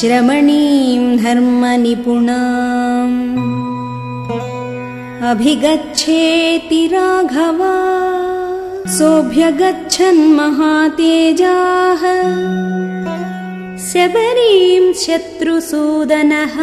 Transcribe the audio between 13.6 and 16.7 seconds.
शबरीं शत्रुसूदनः।